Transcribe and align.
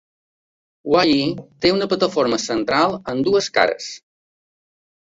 Wyee 0.93 1.27
té 1.65 1.73
una 1.75 1.89
plataforma 1.93 2.41
central 2.47 2.99
amb 3.15 3.31
dues 3.31 3.53
cares. 3.61 3.97